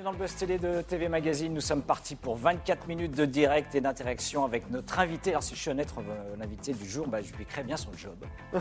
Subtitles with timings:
[0.00, 1.52] Bienvenue dans le Buzz Télé de TV Magazine.
[1.52, 5.30] Nous sommes partis pour 24 minutes de direct et d'interaction avec notre invité.
[5.30, 5.92] Alors, si je suis honnête,
[6.38, 8.16] l'invité du jour, bah, je lui crée bien son job.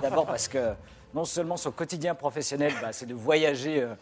[0.00, 0.74] D'abord parce que
[1.14, 3.94] non seulement son quotidien professionnel, bah, c'est de voyager euh,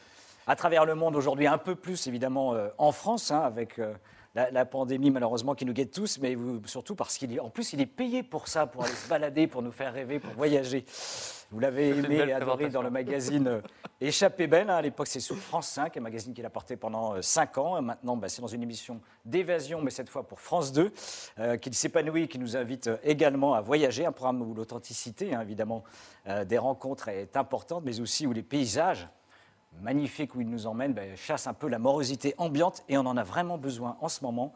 [0.46, 3.94] à travers le monde aujourd'hui, un peu plus évidemment euh, en France, hein, avec euh,
[4.34, 6.36] la, la pandémie malheureusement qui nous guette tous, mais
[6.66, 9.46] surtout parce qu'il est, en plus, il est payé pour ça, pour aller se balader,
[9.46, 10.84] pour nous faire rêver, pour voyager.
[11.52, 13.60] Vous l'avez aimé et adoré dans le magazine euh,
[14.00, 14.68] Échappée belle.
[14.68, 14.74] hein.
[14.76, 17.80] À l'époque, c'est sur France 5, un magazine qu'il a porté pendant 5 ans.
[17.80, 20.92] Maintenant, bah, c'est dans une émission d'évasion, mais cette fois pour France 2,
[21.38, 24.04] euh, qu'il s'épanouit et qui nous invite euh, également à voyager.
[24.04, 25.82] Un programme où l'authenticité, hein, évidemment,
[26.26, 29.08] euh, des rencontres est importante, mais aussi où les paysages
[29.80, 33.16] magnifiques où il nous emmène bah, chassent un peu la morosité ambiante et on en
[33.16, 34.52] a vraiment besoin en ce moment.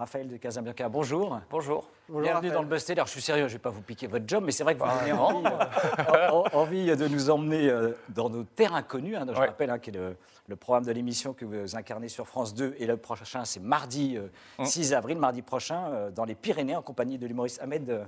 [0.00, 1.38] Raphaël de Casabianca, bonjour.
[1.50, 1.86] Bonjour.
[2.08, 2.88] Bienvenue dans le Buzz.
[2.90, 4.74] Alors, je suis sérieux, je ne vais pas vous piquer votre job, mais c'est vrai
[4.74, 9.14] que vous avez envie, euh, en- envie de nous emmener euh, dans nos terres inconnues.
[9.14, 9.26] hein.
[9.28, 9.48] je Ouais.
[9.48, 10.16] rappelle hein, qui est le,
[10.48, 12.76] le programme de l'émission que vous incarnez sur France 2.
[12.78, 14.28] Et le prochain, c'est mardi euh,
[14.58, 14.64] Hum.
[14.64, 18.04] 6 avril, mardi prochain, euh, dans les Pyrénées, en compagnie de l'humoriste Ahmed euh,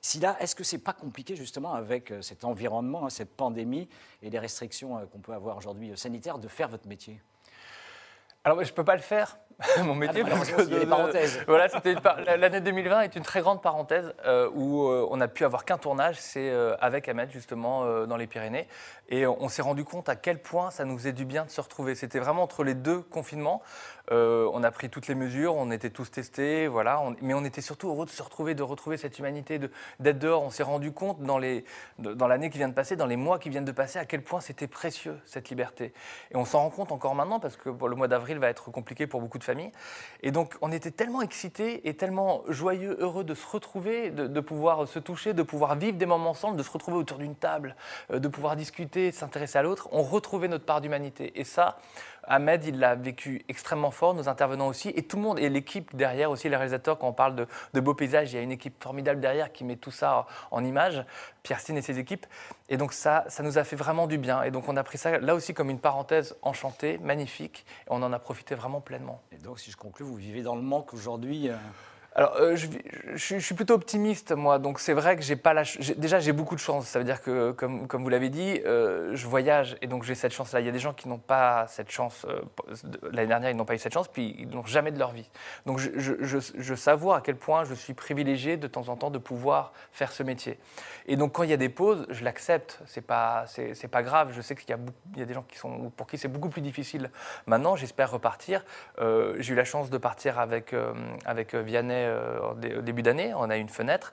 [0.00, 0.38] Silla.
[0.40, 3.86] Est-ce que c'est pas compliqué, justement, avec euh, cet environnement, hein, cette pandémie
[4.22, 7.20] et les restrictions euh, qu'on peut avoir aujourd'hui euh, sanitaires, de faire votre métier?
[8.46, 9.38] Alors, je ne peux pas le faire,
[9.84, 10.22] mon métier.
[10.26, 11.40] Ah, parce a parenthèses.
[11.46, 11.94] voilà, c'était
[12.36, 15.78] l'année 2020 est une très grande parenthèse euh, où euh, on n'a pu avoir qu'un
[15.78, 18.68] tournage, c'est euh, avec Ahmed, justement, dans les Pyrénées.
[19.08, 21.60] Et on s'est rendu compte à quel point ça nous faisait du bien de se
[21.60, 21.94] retrouver.
[21.94, 23.62] C'était vraiment entre les deux confinements.
[24.12, 27.02] Euh, on a pris toutes les mesures, on était tous testés, voilà.
[27.22, 30.42] mais on était surtout heureux de se retrouver, de retrouver cette humanité, de- d'être dehors.
[30.42, 33.48] On s'est rendu compte dans de- l'année qui vient de passer, dans les mois qui
[33.48, 35.94] viennent de passer, à quel point c'était précieux cette liberté.
[36.30, 39.06] Et on s'en rend compte encore maintenant parce que le mois d'avril va être compliqué
[39.06, 39.72] pour beaucoup de familles.
[40.22, 44.40] Et donc on était tellement excités et tellement joyeux, heureux de se retrouver, de, de
[44.40, 47.74] pouvoir se toucher, de pouvoir vivre des moments ensemble, de se retrouver autour d'une table,
[48.12, 49.88] euh, de pouvoir discuter, de s'intéresser à l'autre.
[49.92, 51.32] On retrouvait notre part d'humanité.
[51.40, 51.78] Et ça,
[52.26, 55.94] Ahmed, il l'a vécu extrêmement fort, nos intervenants aussi, et tout le monde, et l'équipe
[55.94, 58.82] derrière aussi, les réalisateurs, quand on parle de, beaux paysages, il y a une équipe
[58.82, 61.04] formidable derrière qui met tout ça en image,
[61.42, 62.26] Pierre et ses équipes.
[62.68, 64.42] Et donc ça, ça nous a fait vraiment du bien.
[64.42, 68.02] Et donc on a pris ça là aussi comme une parenthèse enchantée, magnifique, et on
[68.02, 69.20] en a profité vraiment pleinement.
[69.32, 71.56] Et donc, si je conclue, vous vivez dans le manque aujourd'hui euh,
[72.16, 74.60] Alors, euh, je, suis- plutôt optimiste, moi.
[74.60, 75.64] Donc, c'est vrai que j'ai pas la.
[75.96, 76.86] Déjà, j'ai beaucoup de chance.
[76.86, 80.32] Ça veut dire que, comme, vous l'avez dit, euh, je voyage et donc j'ai cette
[80.32, 80.60] chance-là.
[80.60, 82.24] Il y a des gens qui n'ont pas cette chance.
[82.28, 82.40] euh,
[83.10, 85.28] L'année dernière, ils n'ont pas eu cette chance, puis ils n'ont jamais de leur vie.
[85.66, 89.18] Donc, je, je, savoure à quel point je suis privilégié de temps en temps de
[89.18, 90.58] pouvoir faire ce métier.
[91.06, 92.80] Et donc, quand il y a des pauses, je l'accepte.
[92.86, 93.46] C'est pas,
[93.90, 94.32] pas grave.
[94.32, 97.10] Je sais qu'il y a, des gens qui sont, pour qui c'est beaucoup plus difficile.
[97.46, 98.64] Maintenant, j'espère repartir.
[99.00, 100.74] J'ai eu la chance de partir avec,
[101.24, 103.32] avec Vianney euh, au dé- au début d'année.
[103.34, 104.12] On a une fenêtre.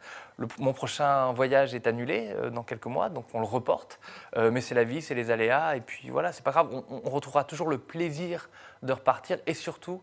[0.57, 4.00] Mon prochain voyage est annulé euh, dans quelques mois, donc on le reporte.
[4.38, 5.75] Euh, mais c'est la vie, c'est les aléas.
[5.75, 6.69] Et puis voilà, c'est pas grave.
[6.72, 8.50] On, on retrouvera toujours le plaisir
[8.84, 10.01] de repartir et surtout.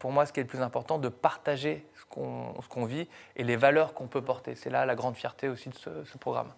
[0.00, 3.54] Pour moi, ce qui est le plus important, de partager ce qu'on vit et les
[3.54, 4.56] valeurs qu'on peut porter.
[4.56, 6.52] C'est là la grande fierté aussi de ce programme.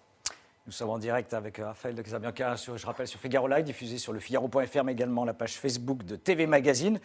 [0.68, 3.64] Nous sommes en direct avec euh, Raphaël de Casabianca, sur, je rappelle, sur Figaro Live,
[3.64, 7.00] diffusé sur le Figaro.fr, mais également la page Facebook de TV Magazine.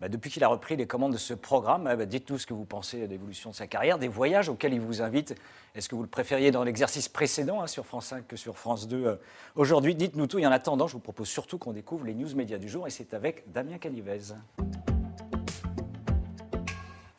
[0.00, 2.54] Bah, depuis qu'il a repris les commandes de ce programme, euh, bah, dites-nous ce que
[2.54, 5.36] vous pensez de l'évolution de sa carrière, des voyages auxquels il vous invite.
[5.76, 8.88] Est-ce que vous le préfériez dans l'exercice précédent hein, sur France 5 que sur France
[8.88, 9.14] 2 euh,
[9.54, 9.94] aujourd'hui?
[9.94, 10.40] Dites-nous tout.
[10.40, 12.90] Et en attendant, je vous propose surtout qu'on découvre les news médias du jour, et
[12.90, 14.34] c'est avec Damien Canivez.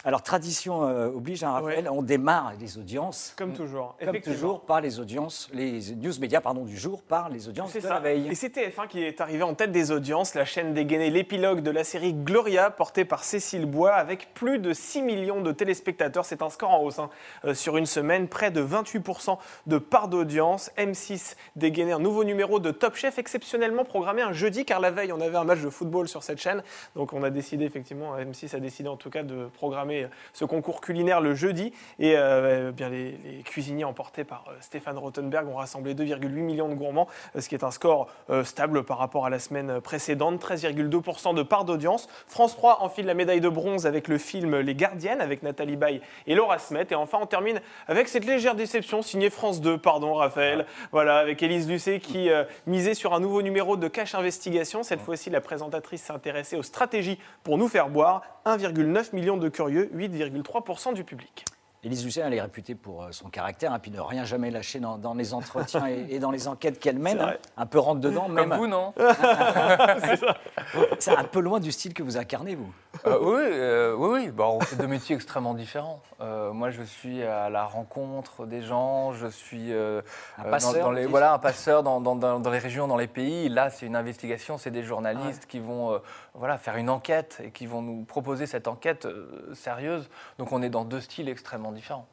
[0.07, 3.33] Alors, tradition euh, oblige, hein, Raphaël, on démarre les audiences.
[3.35, 3.97] Comme toujours.
[4.05, 7.79] Comme toujours, par les audiences, les news médias pardon, du jour, par les audiences de
[7.79, 7.89] ça.
[7.89, 8.27] la veille.
[8.29, 10.35] Et c'est TF1 qui est arrivé en tête des audiences.
[10.35, 14.73] La chaîne dégainait l'épilogue de la série Gloria, portée par Cécile Bois, avec plus de
[14.73, 16.23] 6 millions de téléspectateurs.
[16.23, 17.09] C'est un score en hausse hein.
[17.43, 20.69] Euh, sur une semaine, près de 28% de part d'audience.
[20.77, 25.11] M6 dégainait un nouveau numéro de Top Chef, exceptionnellement programmé un jeudi, car la veille,
[25.11, 26.61] on avait un match de football sur cette chaîne.
[26.95, 29.94] Donc on a décidé, effectivement, M6 a décidé en tout cas de programmer
[30.33, 31.73] ce concours culinaire le jeudi.
[32.00, 36.75] Et euh, bien les, cuisiniers emportés par euh, Stéphane Rothenberg ont rassemblé 2,8 millions de
[36.75, 40.43] gourmands, euh, ce qui est un score euh, stable par rapport à la semaine précédente,
[40.43, 42.08] 13,2% de part d'audience.
[42.28, 46.02] France 3 enfile la médaille de bronze avec le film Les Gardiennes, avec Nathalie Baye
[46.28, 46.87] et Laura Smet.
[46.91, 51.41] Et enfin, on termine avec cette légère déception signée France 2, pardon Raphaël, voilà, avec
[51.43, 54.84] Élise Lucet qui euh, misait sur un nouveau numéro de Cache Investigation.
[54.84, 58.22] Cette fois-ci, la présentatrice s'est intéressée aux stratégies pour nous faire boire.
[58.46, 61.46] 1,9 million de curieux, 8,3% du public.
[61.85, 64.49] Élise Lucien, elle est réputée pour euh, son caractère, et hein, puis ne rien jamais
[64.49, 67.22] lâcher dans, les entretiens et, dans les enquêtes qu'elle mène.
[67.22, 67.35] Hein.
[67.58, 68.49] un peu rentre dedans, même.
[68.49, 68.91] Comme vous, non
[70.97, 72.73] C'est un peu loin du style que vous incarnez, vous.
[73.05, 74.32] Euh, oui, euh, oui, oui.
[74.32, 76.02] Bon, on fait deux métiers extrêmement différents.
[76.20, 81.34] moi, je suis à la rencontre des gens, je suis un passeur, dans, les, voilà,
[81.34, 83.47] un passeur dans, dans, les régions, dans les pays.
[83.47, 86.02] Là, c'est une investigation, c'est des journalistes qui vont
[86.34, 89.08] voilà, faire une enquête et qui vont nous proposer cette enquête
[89.53, 90.09] sérieuse.
[90.40, 92.07] Donc, on est dans deux styles extrêmement différents.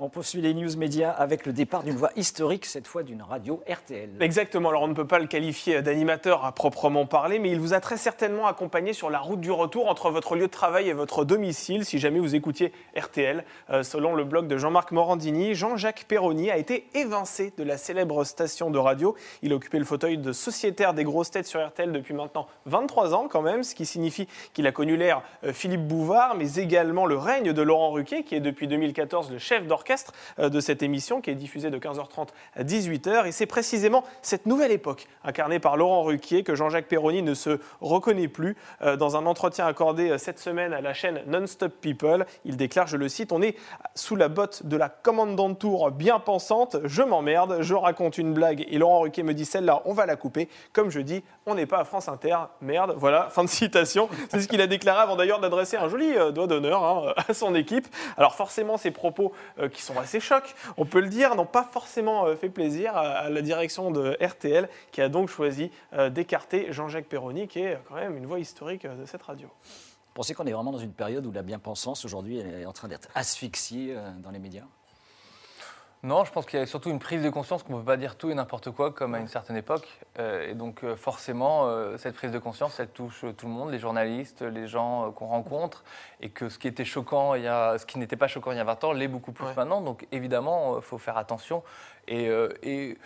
[0.00, 3.62] On poursuit les news médias avec le départ d'une voix historique, cette fois d'une radio
[3.68, 4.10] RTL.
[4.20, 7.74] Exactement, alors on ne peut pas le qualifier d'animateur à proprement parler, mais il vous
[7.74, 10.92] a très certainement accompagné sur la route du retour entre votre lieu de travail et
[10.92, 13.44] votre domicile, si jamais vous écoutiez RTL.
[13.70, 18.24] Euh, selon le blog de Jean-Marc Morandini, Jean-Jacques Perroni a été évincé de la célèbre
[18.24, 19.16] station de radio.
[19.42, 23.14] Il a occupé le fauteuil de sociétaire des grosses têtes sur RTL depuis maintenant 23
[23.14, 27.06] ans quand même, ce qui signifie qu'il a connu l'ère euh, Philippe Bouvard, mais également
[27.06, 30.60] le règne de Laurent Ruquier, qui est depuis 2014 le chef d'orchestre orchestre euh, de
[30.60, 33.26] cette émission qui est diffusée de 15h30 à 18h.
[33.26, 37.58] Et c'est précisément cette nouvelle époque, incarnée par Laurent Ruquier, que Jean-Jacques Perroni ne se
[37.80, 38.56] reconnaît plus.
[38.82, 42.86] Euh, dans un entretien accordé euh, cette semaine à la chaîne Non-Stop People, il déclare,
[42.86, 43.56] je le cite, On est
[43.94, 48.66] sous la botte de la commandante tour bien pensante, je m'emmerde, je raconte une blague
[48.68, 50.48] et Laurent Ruquier me dit celle-là, on va la couper.
[50.72, 52.94] Comme je dis, on n'est pas à France Inter, merde.
[52.96, 54.08] Voilà, fin de citation.
[54.30, 57.54] C'est ce qu'il a déclaré avant d'ailleurs d'adresser un joli doigt d'honneur hein, à son
[57.54, 57.86] équipe.
[58.16, 59.32] Alors forcément, ces propos
[59.68, 63.28] qui sont assez chocs, on peut le dire, n'ont pas forcément euh, fait plaisir à
[63.28, 67.94] la direction de RTL, qui a donc choisi euh, d'écarter Jean-Jacques Perroni, qui est quand
[67.94, 69.48] même une voix historique euh, de cette radio.
[69.48, 72.88] Vous pensez qu'on est vraiment dans une période où la bien-pensance, aujourd'hui, est en train
[72.88, 74.64] d'être asphyxiée dans les médias?
[76.02, 77.98] Non, je pense qu'il y a surtout une prise de conscience qu'on ne peut pas
[77.98, 79.86] dire tout et n'importe quoi comme à une certaine époque.
[80.18, 83.70] Euh, et donc euh, forcément, euh, cette prise de conscience, elle touche tout le monde,
[83.70, 85.84] les journalistes, les gens qu'on rencontre.
[86.22, 88.56] Et que ce qui était choquant, il y a, ce qui n'était pas choquant il
[88.56, 89.82] y a 20 ans, l'est beaucoup plus maintenant.
[89.82, 91.62] Donc évidemment, il faut faire attention.
[92.08, 92.30] Et,
[92.62, 92.96] et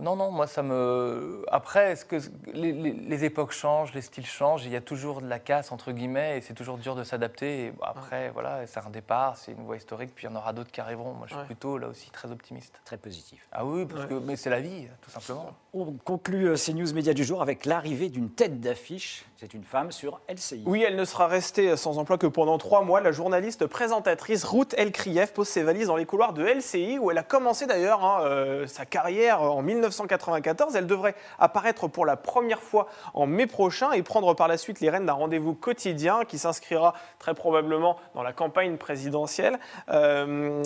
[0.00, 1.44] non, non, moi ça me.
[1.48, 2.16] Après, est-ce que
[2.52, 6.38] les, époques changent, les styles changent, il y a toujours de la casse entre guillemets,
[6.38, 7.72] et c'est toujours dur de s'adapter.
[7.82, 10.70] après, voilà, c'est un départ, c'est une voie historique, puis il y en aura d'autres
[10.70, 11.14] qui arriveront.
[11.14, 12.80] Moi, je suis plutôt là aussi très optimiste.
[12.84, 13.46] Très positif.
[13.52, 15.52] Ah oui, parce que, mais c'est la vie, tout simplement.
[15.72, 19.24] On conclut euh, ces news médias du jour avec l'arrivée d'une tête d'affiche.
[19.36, 20.62] C'est une femme sur LCI.
[20.64, 23.00] Oui, elle ne sera restée sans emploi que pendant trois mois.
[23.00, 27.18] La journaliste présentatrice Ruth Elkrieff pose ses valises dans les couloirs de LCI, où elle
[27.18, 29.85] a commencé d'ailleurs hein, euh, sa carrière en 1900.
[29.88, 30.76] 1994.
[30.76, 34.80] Elle devrait apparaître pour la première fois en mai prochain et prendre par la suite
[34.80, 39.58] les rênes d'un rendez-vous quotidien qui s'inscrira très probablement dans la campagne présidentielle.
[39.90, 40.62] Euh,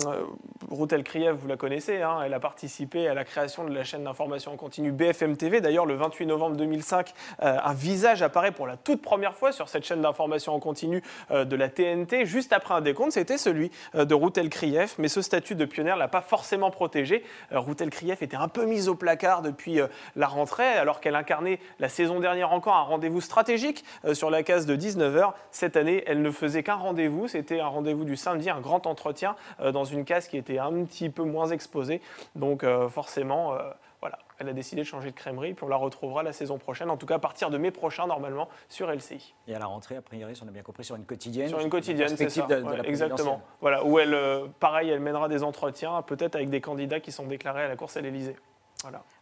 [0.69, 4.03] Routel Kriev, vous la connaissez, hein, elle a participé à la création de la chaîne
[4.03, 5.61] d'information en continu BFM TV.
[5.61, 9.69] D'ailleurs, le 28 novembre 2005, euh, un visage apparaît pour la toute première fois sur
[9.69, 12.25] cette chaîne d'information en continu euh, de la TNT.
[12.25, 16.07] Juste après un décompte, c'était celui de Routel Kriev, mais ce statut de pionnière l'a
[16.07, 17.23] pas forcément protégé.
[17.51, 21.59] Routel Kriev était un peu mise au placard depuis euh, la rentrée, alors qu'elle incarnait
[21.79, 25.33] la saison dernière encore un rendez-vous stratégique euh, sur la case de 19h.
[25.51, 29.35] Cette année, elle ne faisait qu'un rendez-vous, c'était un rendez-vous du samedi, un grand entretien
[29.59, 31.99] euh, dans une case qui était un petit peu moins exposée.
[32.35, 33.55] Donc forcément,
[33.99, 36.89] voilà, elle a décidé de changer de crèmerie, puis on la retrouvera la saison prochaine,
[36.89, 39.33] en tout cas à partir de mai prochain normalement sur LCI.
[39.47, 41.49] Et à la rentrée, a priori, si on a bien compris, sur une quotidienne.
[41.49, 42.47] Sur une quotidienne, c'est ça.
[42.85, 43.41] exactement.
[43.59, 44.17] Voilà, où elle,
[44.59, 47.97] pareil, elle mènera des entretiens, peut-être avec des candidats qui sont déclarés à la course
[47.97, 48.35] à l'Elysée.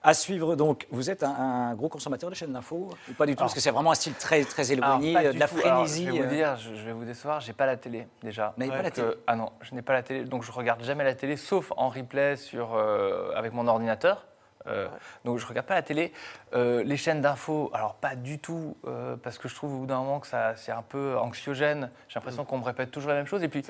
[0.01, 3.39] À suivre donc, vous êtes un, gros consommateur de chaînes d'infos ou pas du tout?
[3.39, 6.05] Parce que c'est vraiment un style très, très éloigné, de la frénésie.
[6.05, 6.29] je vais vous euh.
[6.29, 8.53] dire, je, vais vous décevoir, j'ai pas la télé déjà.
[8.57, 11.03] Mais pas la télé Ah non, je n'ai pas la télé, donc je regarde jamais
[11.03, 14.25] la télé, sauf en replay sur, euh, avec mon ordinateur.
[14.67, 14.87] Euh,
[15.23, 16.13] donc je regarde pas la télé.
[16.53, 18.77] les chaînes d'infos, alors pas du tout,
[19.23, 21.91] parce que je trouve au bout d'un moment que ça c'est un peu anxiogène.
[22.07, 22.45] J'ai l'impression mm.
[22.45, 23.43] qu'on me répète toujours la même chose.
[23.43, 23.63] Et puis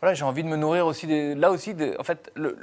[0.00, 1.74] voilà, j'ai envie de me nourrir aussi des, là aussi.
[1.98, 2.56] en fait, le,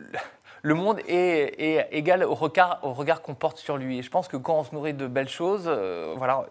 [0.66, 4.00] le monde est, égal au regard, au regard qu'on porte sur lui.
[4.00, 6.48] Et je pense que quand on se nourrit de belles choses, euh, voilà,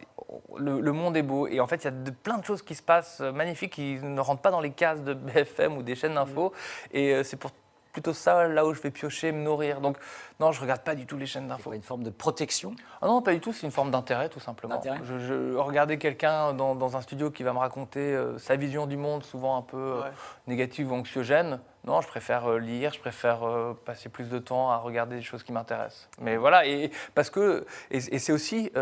[0.56, 1.48] le, monde est beau.
[1.48, 3.72] Et en fait, il y a de, plein de choses qui se passent euh, magnifiques
[3.72, 6.52] qui ne rentrent pas dans les cases de BFM ou des chaînes d'infos.
[6.92, 7.50] Et euh, c'est pour
[7.94, 9.80] plutôt ça là où je vais piocher, me nourrir.
[9.80, 9.96] Donc
[10.40, 11.72] non, je regarde pas du tout les chaînes d'infos.
[11.72, 12.74] Une forme de protection?
[13.00, 13.52] Ah Non, pas du tout.
[13.52, 14.82] C'est une forme d'intérêt tout simplement.
[15.04, 18.96] Je, je, regarder quelqu'un dans, un studio qui va me raconter euh, sa vision du
[18.96, 20.00] monde, souvent un peu euh,
[20.48, 21.60] négative ou anxiogène.
[21.84, 23.40] Non, je préfère euh, lire, je préfère
[23.84, 26.08] passer plus de temps à regarder des choses qui m'intéressent.
[26.20, 28.72] Mais voilà, et parce que et, c'est aussi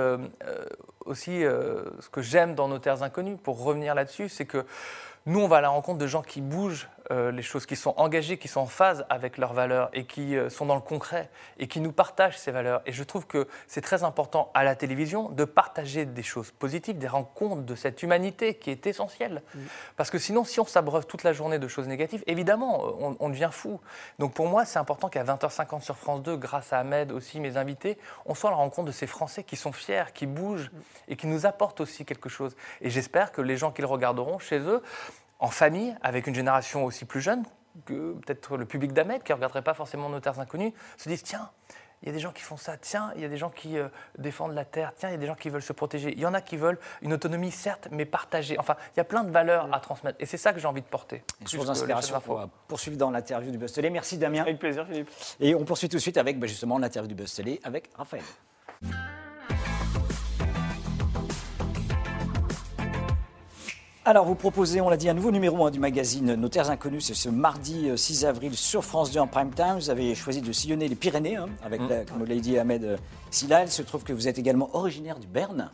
[1.05, 4.65] aussi, ce que j'aime dans nos terres inconnues, pour revenir là-dessus, c'est que
[5.27, 8.39] nous, on va à la rencontre de gens qui bougent les choses, qui sont engagés,
[8.39, 11.67] qui sont en phase avec leurs valeurs et qui euh, sont dans le concret et
[11.67, 12.83] qui nous partagent ces valeurs.
[12.87, 16.99] Et je trouve que c'est très important à la télévision de partager des choses positives,
[16.99, 19.43] des rencontres de cette humanité qui est essentielle.
[19.97, 23.29] Parce que sinon, si on s'abreuve toute la journée de choses négatives, évidemment, on, on
[23.29, 23.81] devient fou.
[24.19, 27.57] Donc pour moi, c'est important qu'à 20h50 sur France 2, grâce à Ahmed aussi, mes
[27.57, 30.71] invités, on soit à la rencontre de ces Français qui sont fiers, qui bougent
[31.09, 32.57] et qui nous apportent aussi quelque chose.
[32.81, 34.83] Et j'espère que les gens qui le regarderont chez eux,
[35.43, 37.43] en famille, avec une génération aussi plus jeune
[37.85, 41.25] que peut-être le public d'Ahmed, qui ne regarderait pas forcément nos terres inconnues, se disent
[41.25, 41.51] tiens,
[42.03, 43.77] il y a des gens qui font ça, tiens, il y a des gens qui
[43.77, 46.13] euh, défendent la terre, tiens, il y a des gens qui veulent se protéger.
[46.13, 48.57] Il y en a qui veulent une autonomie, certes, mais partagée.
[48.59, 50.17] Enfin, il y a plein de valeurs à transmettre.
[50.21, 51.25] Et c'est ça que j'ai envie de porter.
[51.41, 52.21] Une source d'inspiration.
[52.29, 53.91] On va poursuivre dans l'interview du Buzz Télé.
[53.91, 54.43] Merci Damien.
[54.43, 55.11] Avec plaisir, Philippe.
[55.41, 58.25] Et on poursuit tout de suite avec bah, justement l'interview du Buzz Télé avec Raphaël.
[64.05, 67.01] Alors, vous proposez, on l'a dit, un nouveau numéro hein, du magazine Nos Terres Inconnues.
[67.01, 69.77] C'est ce mardi euh, 6 avril sur France 2 en prime time.
[69.77, 72.97] Vous avez choisi de sillonner les Pyrénées hein, avec, la, comme l'a dit Ahmed euh,
[73.31, 73.63] Silla.
[73.63, 75.71] Il se trouve que vous êtes également originaire du Berne.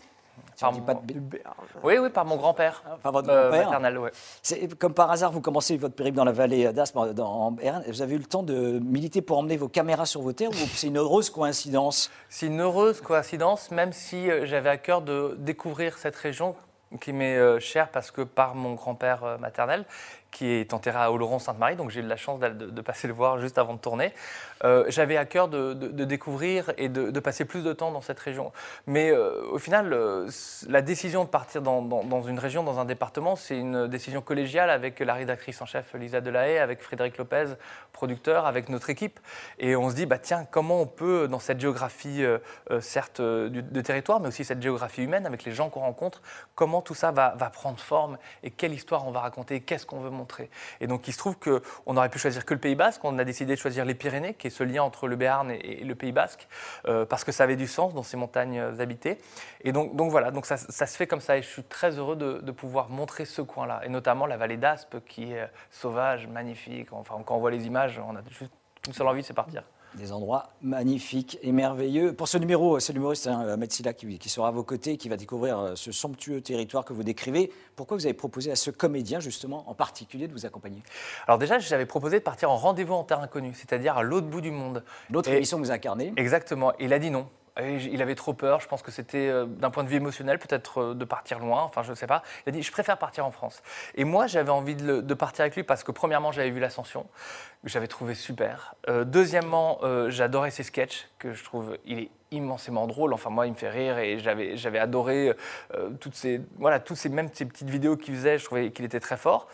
[0.56, 1.38] Si Par mon- pas de b-
[1.82, 2.82] Oui, oui, par mon grand-père.
[3.02, 4.10] Par votre Euh, grand-père maternel, ouais.
[4.42, 7.82] C'est- Comme par hasard, vous commencez votre périple dans la vallée d'Aspe, dans- en Berne.
[7.88, 10.66] Vous avez eu le temps de militer pour emmener vos caméras sur vos terres ou
[10.74, 12.10] c'est une heureuse coïncidence?
[12.28, 16.54] C'est une heureuse coïncidence, même si euh, j'avais à cœur de découvrir cette région
[17.00, 19.84] qui m'est euh, chère parce que par mon grand-père euh, maternel,
[20.30, 23.58] qui est enterré à Oloron-Sainte-Marie, donc j'ai eu la chance de, passer le voir juste
[23.58, 24.12] avant de tourner.
[24.64, 25.72] Euh, j'avais à cœur de,
[26.04, 28.52] découvrir et de, passer plus de temps dans cette région.
[28.86, 30.28] Mais euh, au final, euh,
[30.68, 35.00] la décision de partir dans, une région, dans un département, c'est une décision collégiale avec
[35.00, 37.54] la rédactrice en chef Lisa Delahaye, avec Frédéric Lopez,
[37.92, 39.18] producteur, avec notre équipe.
[39.58, 42.22] Et on se dit, bah, tiens, comment on peut, dans cette géographie,
[42.80, 46.22] certes, de territoire, mais aussi cette géographie humaine, avec les gens qu'on rencontre,
[46.54, 50.00] comment tout ça va, va prendre forme et quelle histoire on va raconter, qu'est-ce qu'on
[50.00, 50.17] veut montrer.
[50.80, 53.24] Et donc, il se trouve qu'on aurait pu choisir que le Pays Basque, on a
[53.24, 56.12] décidé de choisir les Pyrénées, qui est ce lien entre le Béarn et, le Pays
[56.12, 56.48] Basque,
[56.86, 59.18] euh, parce que ça avait du sens dans ces montagnes euh, habitées.
[59.62, 61.98] Et donc, donc voilà, donc ça, ça se fait comme ça, et je suis très
[61.98, 65.46] heureux de, de pouvoir montrer ce coin-là, et notamment la vallée d'Aspe, qui est euh,
[65.70, 66.92] sauvage, magnifique.
[66.92, 68.52] Enfin, quand on voit les images, on a juste
[68.86, 69.62] une seule envie, c'est partir.
[69.98, 72.12] Des endroits magnifiques et merveilleux.
[72.12, 75.08] Pour ce numéro, c'est l'humoriste hein, Ahmed Silla qui, qui sera à vos côtés, qui
[75.08, 77.52] va découvrir euh, ce somptueux territoire que vous décrivez.
[77.74, 80.84] Pourquoi vous avez proposé à ce comédien, justement, en particulier, de vous accompagner?
[81.26, 84.40] Alors déjà, j'avais proposé de partir en rendez-vous en terre inconnue, c'est-à-dire à l'autre bout
[84.40, 84.84] du monde.
[85.10, 86.72] L'autre émission que vous incarnez, Exactement.
[86.78, 87.26] Il a dit non.
[87.60, 88.60] Il avait trop peur.
[88.60, 91.62] Je pense que c'était euh, d'un point de vue émotionnel, peut-être euh, de partir loin.
[91.62, 92.22] Enfin, je ne sais pas.
[92.46, 93.62] Il a dit Je préfère partir en France.
[93.94, 97.06] Et moi, j'avais envie de, partir avec lui parce que, premièrement, j'avais vu l'ascension,
[97.64, 98.74] que j'avais trouvé super.
[98.88, 103.12] Euh, deuxièmement, j'adorais ses sketchs, que je trouve il est immensément drôle.
[103.12, 105.32] Enfin, moi, il me fait rire et j'avais adoré
[106.00, 108.38] toutes ces, voilà, toutes ces, même ces petites vidéos qu'il faisait.
[108.38, 109.48] Je trouvais qu'il était très fort.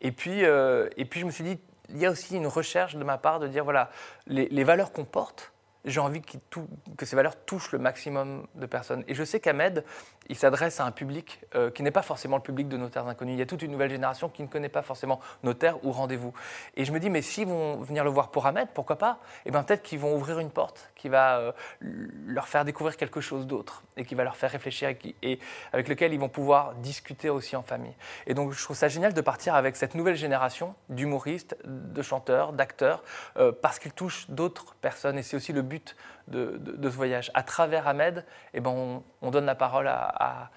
[0.00, 1.58] Et puis, et puis, je me suis dit
[1.90, 3.90] il y a aussi une recherche de ma part de dire voilà,
[4.26, 5.52] les valeurs qu'on porte,
[5.84, 9.04] j'ai envie que ces valeurs touchent le maximum de personnes.
[9.08, 9.84] Et je sais qu'Ahmed,
[10.28, 13.06] il s'adresse à un public euh, qui n'est pas forcément le public de nos terres
[13.06, 13.32] inconnues.
[13.32, 16.32] Il y a toute une nouvelle génération qui ne connaît pas forcément nos ou rendez-vous.
[16.76, 19.18] Et je me dis, mais s'ils vont venir le voir pour Ahmed, pourquoi pas?
[19.44, 21.52] Eh bien, peut-être qu'ils vont ouvrir une porte qui va euh,
[22.26, 25.38] leur faire découvrir quelque chose d'autre et qui va leur faire réfléchir et
[25.72, 27.94] avec lequel ils vont pouvoir discuter aussi en famille.
[28.26, 32.52] Et donc, je trouve ça génial de partir avec cette nouvelle génération d'humoristes, de chanteurs,
[32.52, 33.02] d'acteurs,
[33.36, 35.18] euh, parce qu'ils touchent d'autres personnes.
[35.18, 35.96] Et c'est aussi le but
[36.28, 37.30] de, ce voyage.
[37.34, 40.50] À travers Ahmed, eh ben, on, on donne la parole à,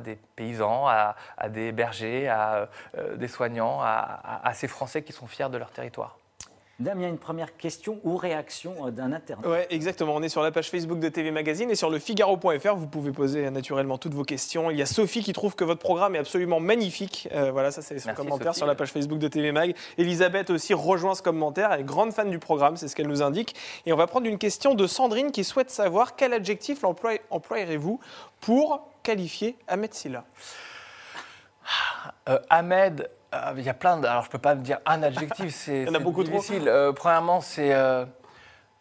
[0.00, 1.14] des paysans, à,
[1.48, 6.18] des bergers, à euh, des soignants, à ces Français qui sont fiers de leur territoire.
[6.78, 9.46] Damien, une première question ou réaction euh, d'un internaute.
[9.46, 10.14] Ouais, exactement.
[10.14, 12.74] On est sur la page Facebook de TV Magazine et sur le Figaro.fr.
[12.76, 14.70] Vous pouvez poser euh, naturellement toutes vos questions.
[14.70, 17.30] Il y a Sophie qui trouve que votre programme est absolument magnifique.
[17.32, 18.58] Euh, voilà, ça c'est son Merci, commentaire Sophie.
[18.58, 19.74] sur la page Facebook de TV Mag.
[19.96, 21.72] Elisabeth aussi rejoint ce commentaire.
[21.72, 23.54] Elle est grande fan du programme, c'est ce qu'elle nous indique.
[23.86, 26.84] Et on va prendre une question de Sandrine qui souhaite savoir quel adjectif
[27.30, 28.00] employerez-vous
[28.42, 30.24] pour qualifier Ahmed Silla
[32.28, 33.15] Euh, Ahmed, euh,
[33.56, 34.06] il y a plein de.
[34.06, 36.32] Alors, je ne peux pas me dire un adjectif, c'est c'est beaucoup trop.
[36.36, 36.68] difficile.
[36.68, 37.74] Euh, premièrement, c'est.
[37.74, 38.04] euh,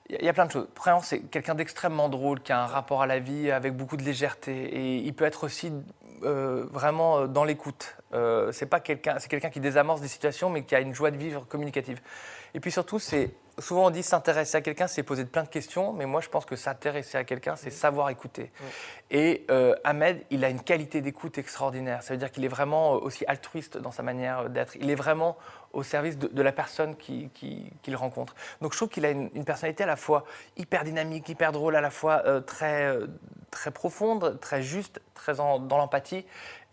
[0.10, 0.68] il y a- il y a plein de choses.
[0.76, 4.04] Premièrement, c'est quelqu'un d'extrêmement drôle, qui a un rapport à la vie avec beaucoup de
[4.04, 4.54] légèreté.
[4.54, 5.74] Et il peut être aussi
[6.24, 7.96] euh, vraiment euh, dans l'écoute.
[8.14, 11.12] Euh, c'est pas quelqu'un, c'est quelqu'un qui désamorce des situations, mais qui a une joie
[11.12, 12.00] de vivre communicative.
[12.54, 15.94] Et puis surtout, c'est souvent on dit s'intéresser à quelqu'un, c'est poser plein de questions,
[15.94, 18.52] mais moi je pense que s'intéresser à quelqu'un, c'est savoir écouter.
[19.12, 22.04] Et euh, Ahmed, il a une qualité d'écoute extraordinaire.
[22.04, 24.76] Ça veut dire qu'il est vraiment aussi altruiste dans sa manière d'être.
[24.76, 25.38] Il est vraiment
[25.74, 28.34] au service de, la personne qu'il qui, rencontre.
[28.62, 30.24] Donc je trouve qu'il a une, personnalité à la fois
[30.58, 33.08] hyper dynamique, hyper drôle, à la fois euh, très, euh,
[33.52, 36.26] très profonde, très juste, très dans l'empathie.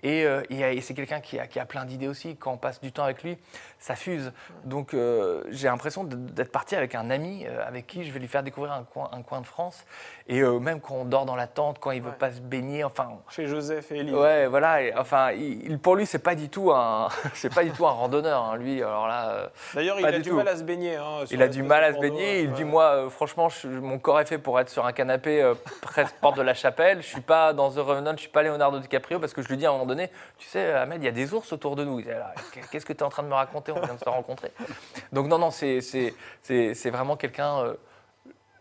[0.02, 0.42] Et, euh,
[0.80, 2.36] c'est quelqu'un qui a, qui a, plein d'idées aussi.
[2.36, 3.38] Quand on passe du temps avec lui,
[3.82, 4.32] ça fuse.
[4.64, 8.28] Donc euh, j'ai l'impression d'être parti avec un ami euh, avec qui je vais lui
[8.28, 9.84] faire découvrir un coin, un coin de France.
[10.28, 13.08] Et même quand on dort dans la tente, quand il veut pas se baigner, enfin.
[13.28, 14.14] Chez Joseph et Elie.
[14.14, 14.78] Ouais, voilà.
[14.96, 18.44] enfin, il, pour lui, c'est pas du tout un, c'est pas du tout un randonneur.
[18.44, 19.50] Hein, lui, alors là.
[19.74, 20.94] D'ailleurs, il a du mal à se baigner.
[20.94, 22.42] Hein, il a du mal à se baigner.
[22.42, 26.36] Il dit moi, franchement, mon corps est fait pour être sur un canapé presque porte
[26.36, 27.02] de la Chapelle.
[27.02, 29.56] Je suis pas dans The Revenant, je suis pas Leonardo DiCaprio parce que je lui
[29.56, 30.08] dis à un moment donné,
[30.38, 32.00] tu sais, Ahmed, il y a des ours autour de nous.
[32.70, 34.52] Qu'est-ce que tu es en train de me raconter On vient de se rencontrer.
[35.12, 37.74] Donc non, non, c'est vraiment quelqu'un euh,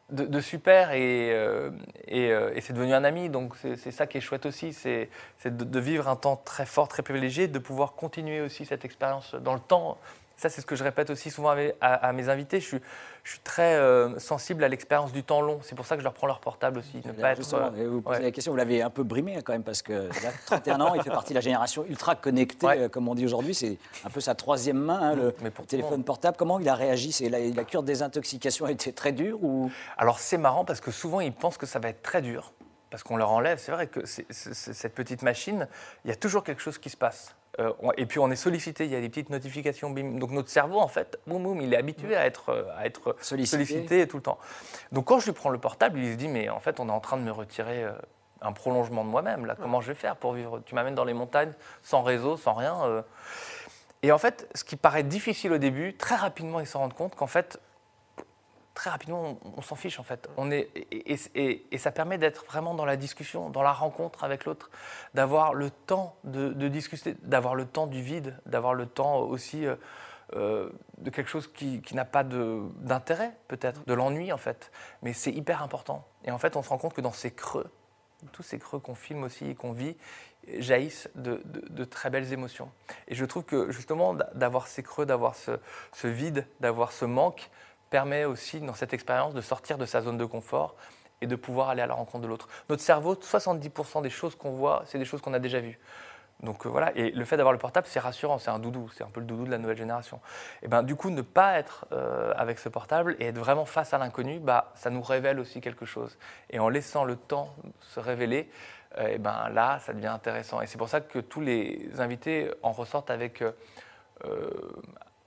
[0.10, 1.72] de, super et, euh,
[2.12, 3.30] euh, et, c'est devenu un ami.
[3.30, 5.10] Donc c'est ça qui est chouette aussi, c'est
[5.46, 9.36] de, de, vivre un temps très fort, très privilégié, de pouvoir continuer aussi cette expérience
[9.36, 9.98] dans le temps
[10.42, 12.60] ça, c'est ce que je répète aussi souvent à, mes invités.
[12.60, 12.80] Je suis,
[13.24, 15.60] je suis très euh, sensible à l'expérience du temps long.
[15.62, 17.00] C'est pour ça que je leur prends leur portable aussi.
[17.06, 19.54] Ne pas être, euh, vous posez la question, vous l'avez un peu brimé hein, quand
[19.54, 22.90] même, parce que a 31 ans, il fait partie de la génération ultra connectée, euh,
[22.90, 23.54] comme on dit aujourd'hui.
[23.54, 26.36] C'est un peu sa troisième main, hein, le Mais pour téléphone portable.
[26.38, 27.12] Comment il a réagi?
[27.30, 29.70] La, la, cure des intoxications a été très dure ou...
[29.96, 32.52] Alors c'est marrant parce que souvent ils pensent que ça va être très dur
[32.90, 33.60] parce qu'on leur enlève.
[33.60, 35.68] C'est vrai que cette petite machine,
[36.04, 37.36] il y a toujours quelque chose qui se passe.
[37.60, 39.90] Euh, et puis on est sollicité, il y a des petites notifications.
[39.90, 43.16] Donc notre cerveau, en fait, boum, boum, il est habitué à être, euh, à être
[43.22, 44.08] sollicité.
[44.08, 44.38] tout le temps.
[44.92, 46.94] Donc quand je lui prends le portable, il se dit, mais en fait, on est
[46.94, 47.92] en train de me retirer euh,
[48.42, 49.46] un prolongement de moi-même.
[49.46, 50.62] Là, comment je vais faire pour vivre?
[50.66, 51.54] Tu m'amènes dans les montagnes
[51.84, 53.04] sans réseau, sans rien.
[54.02, 57.14] Et en fait, ce qui paraît difficile au début, très rapidement, ils se rendent compte
[57.14, 57.60] qu'en fait,
[58.82, 60.28] très rapidement, on, s'en fiche en fait.
[60.38, 64.72] On est, et, ça permet d'être vraiment dans la discussion, dans la rencontre avec l'autre,
[65.14, 69.76] d'avoir le temps de, discuter, d'avoir le temps du vide, d'avoir le temps aussi euh,
[70.34, 74.72] euh, de quelque chose qui, n'a pas d'intérêt peut-être, de l'ennui en fait.
[75.04, 76.04] Mais c'est hyper important.
[76.26, 77.70] Et en fait, on se rend compte que dans ces creux,
[78.32, 79.96] tous ces creux qu'on filme aussi et qu'on vit,
[80.58, 82.72] jaillissent de, très belles émotions.
[83.08, 85.52] Et je trouve que justement d'avoir ces creux, d'avoir ce,
[85.94, 87.52] ce vide, d'avoir ce manque,
[87.92, 90.76] permet aussi, dans cette expérience, de sortir de sa zone de confort
[91.22, 92.48] et de pouvoir aller à la rencontre de l'autre.
[92.70, 95.78] Notre cerveau, 70% des choses qu'on voit, c'est des choses qu'on a déjà vues.
[96.42, 99.04] Donc euh, voilà, et le fait d'avoir le portable, c'est rassurant, c'est un doudou, c'est
[99.04, 100.20] un peu le doudou de la nouvelle génération.
[100.64, 103.94] Et ben du coup, ne pas être euh, avec ce portable et être vraiment face
[103.94, 106.18] à l'inconnu, bah, ça nous révèle aussi quelque chose.
[106.50, 108.50] Et en laissant le temps se révéler,
[108.98, 110.62] euh, et ben là, ça devient intéressant.
[110.62, 113.44] Et c'est pour ça que tous les invités en ressortent avec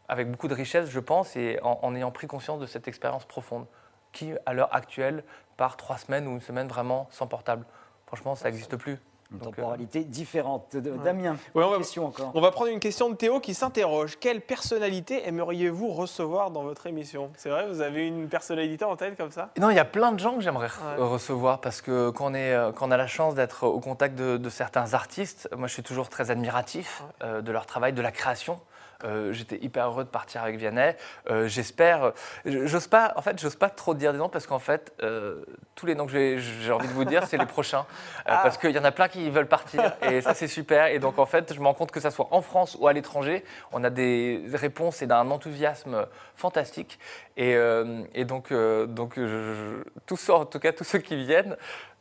[0.09, 3.67] avec beaucoup de richesse, je pense, et en, ayant pris conscience de cette expérience profonde,
[4.13, 5.25] qui, à l'heure actuelle,
[5.57, 7.65] part trois semaines ou une semaine vraiment sans portable.
[8.07, 8.99] Franchement, ça n'existe plus.
[9.33, 10.77] Une euh, temporalité différente.
[10.77, 12.31] Damien, on, va, question encore.
[12.35, 14.19] on va prendre une question de Théo qui s'interroge.
[14.21, 17.31] Quelle personnalité aimeriez-vous recevoir dans votre émission?
[17.37, 19.51] C'est vrai, vous avez une personnalité en tête comme ça?
[19.59, 22.53] Non, il y a plein de gens que j'aimerais recevoir parce que quand on, est,
[22.53, 25.83] euh, quand on a la chance d'être au contact de, certains artistes, moi je suis
[25.83, 28.61] toujours très admiratif euh, de leur travail, de la création.
[29.05, 30.95] Euh, j'étais hyper heureux de partir avec Vianney.
[31.31, 32.13] Euh, j'espère.
[32.45, 33.13] J'ose pas.
[33.17, 36.07] En fait, j'ose pas trop dire des noms parce qu'en fait, euh, tous les noms
[36.07, 37.87] que j'ai envie de vous dire, c'est les prochains.
[38.27, 38.41] Ah.
[38.43, 40.87] Parce qu'il y en a plein qui veulent partir et ça, c'est super.
[40.87, 42.93] Et donc, en fait, je me rends compte que ça soit en France ou à
[42.93, 46.99] l'étranger, on a des réponses et d'un enthousiasme fantastique.
[47.37, 51.57] Et, donc, ceux, en tout cas, tous ceux qui viennent,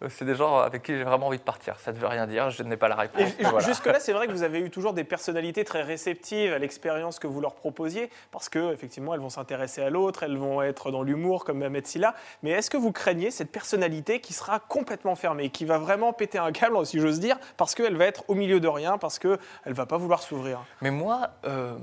[0.09, 1.79] c'est des gens avec qui j'ai vraiment envie de partir.
[1.79, 3.29] Ça ne veut rien dire, je n'ai pas la réponse.
[3.59, 7.27] Jusque-là, c'est vrai que vous avez eu toujours des personnalités très réceptives à l'expérience que
[7.27, 11.45] vous leur proposiez, parce qu'effectivement, elles vont s'intéresser à l'autre, elles vont être dans l'humour
[11.45, 12.13] comme Mehmet Silla.
[12.43, 16.37] Mais est-ce que vous craignez cette personnalité qui sera complètement fermée, qui va vraiment péter
[16.37, 19.39] un câble, si j'ose dire, parce qu'elle va être au milieu de rien, parce qu'elle
[19.65, 20.63] ne va pas vouloir s'ouvrir?
[20.81, 21.75] Mais moi, euh,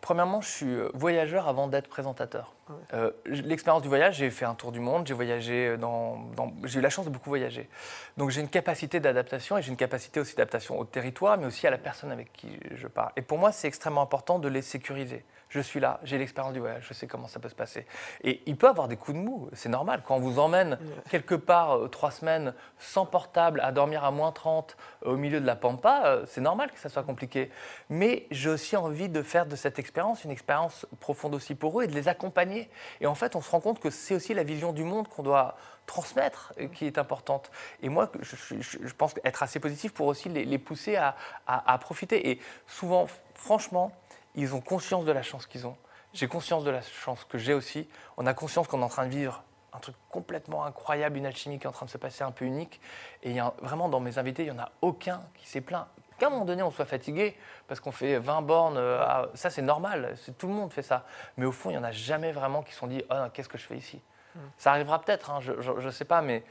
[0.00, 2.55] premièrement, je suis voyageur avant d'être présentateur.
[2.94, 6.18] Euh, l'expérience du voyage, j'ai fait un tour du monde, j'ai voyagé dans,
[6.64, 7.68] j'ai eu la chance de beaucoup voyager.
[8.16, 11.66] Donc j'ai une capacité d'adaptation et j'ai une capacité aussi d'adaptation au territoire, mais aussi
[11.66, 13.12] à la personne avec qui je pars.
[13.16, 16.60] Et pour moi, c'est extrêmement important de les sécuriser je suis là, j'ai l'expérience du
[16.60, 17.86] voyage, je sais comment ça peut se passer.
[18.22, 20.02] Et il peut avoir des coups de mou, c'est normal.
[20.04, 24.32] Quand on vous emmène quelque part euh, trois semaines sans portable, à dormir à moins
[24.32, 27.50] 30 euh, au milieu de la pampa, euh, c'est normal que ça soit compliqué.
[27.88, 31.84] Mais j'ai aussi envie de faire de cette expérience une expérience profonde aussi pour eux
[31.84, 32.55] et de les accompagner.
[33.00, 35.22] Et en fait, on se rend compte que c'est aussi la vision du monde qu'on
[35.22, 37.50] doit transmettre qui est importante.
[37.82, 42.30] Et moi, je, pense être assez positif pour aussi les, pousser à profiter.
[42.30, 43.92] Et souvent, franchement,
[44.36, 45.76] ils ont conscience de la chance qu'ils ont.
[46.12, 47.88] j'ai conscience de la chance que j'ai aussi.
[48.16, 49.42] On a conscience qu'on est en train de vivre
[49.72, 52.44] un truc complètement incroyable, une alchimie qui est en train de se passer un peu
[52.44, 52.80] unique.
[53.22, 55.86] Et vraiment, dans mes invités, il n'y en a aucun qui s'est plaint.
[56.18, 57.36] Qu'à un moment donné, on soit fatigué
[57.68, 61.04] parce qu'on fait 20 bornes, euh, ça c'est normal, tout le monde fait ça.
[61.36, 63.48] Mais au fond, il n'y en a jamais vraiment qui se sont dit oh, qu'est-ce
[63.48, 64.00] que je fais ici?
[64.34, 64.38] Mm.
[64.58, 66.44] Ça arrivera peut-être, hein, je ne sais pas, mais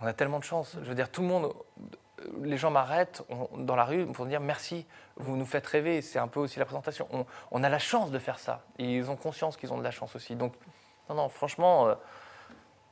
[0.00, 0.76] on a tellement de chance.
[0.82, 1.52] Je veux dire, tout le monde,
[2.42, 3.22] les gens m'arrêtent
[3.56, 6.02] dans la rue pour dire merci, vous nous faites rêver.
[6.02, 7.08] C'est un peu aussi la présentation.
[7.50, 8.62] On, a la chance de faire ça.
[8.78, 10.36] ils ont conscience qu'ils ont de la chance aussi.
[10.36, 10.54] Donc,
[11.08, 11.88] non, non, franchement.
[11.88, 11.94] Euh,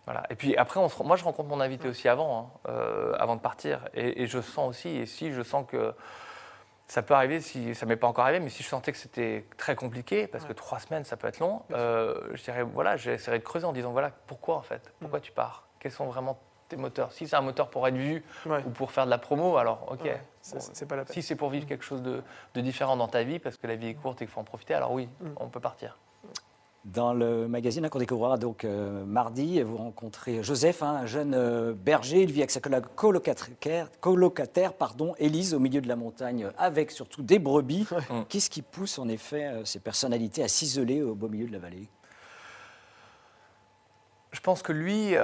[0.05, 0.23] voilà.
[0.31, 3.41] Et puis après, on moi, je rencontre mon invité aussi avant, hein, euh, avant de
[3.41, 3.89] partir.
[3.95, 5.95] Et, je sens aussi, et si je sens que
[6.87, 9.47] ça peut arriver, si ça m'est pas encore arrivé, mais si je sentais que c'était
[9.57, 13.39] très compliqué, parce que trois semaines, ça peut être long, euh, je dirais, voilà, j'essaierai
[13.39, 14.93] de creuser en disant, voilà, pourquoi en fait?
[15.01, 15.23] Pourquoi mm.
[15.23, 15.67] tu pars?
[15.79, 16.39] Quels sont vraiment
[16.69, 17.13] tes moteurs?
[17.13, 18.23] Si c'est un moteur pour être vu
[18.67, 20.11] ou pour faire de la promo, alors ok.
[20.43, 21.15] c'est pas la peine.
[21.15, 22.23] Si c'est pour vivre quelque chose de,
[22.61, 24.75] différent dans ta vie, parce que la vie est courte et qu'il faut en profiter,
[24.75, 25.29] alors oui, mm.
[25.37, 25.97] on peut partir.
[26.85, 31.73] Dans le magazine qu'on découvrira donc euh, mardi, vous rencontrez Joseph, hein, un jeune euh,
[31.73, 32.21] berger.
[32.21, 37.23] Il vit avec sa colocataire, colocataire pardon, Élise, au milieu de la montagne, avec surtout
[37.23, 37.87] des brebis.
[38.29, 41.59] Qu'est-ce qui pousse en effet euh, ces personnalités à s'isoler au beau milieu de la
[41.59, 41.89] vallée?
[44.33, 45.15] Je pense que lui,